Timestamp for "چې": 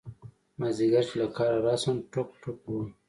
1.09-1.15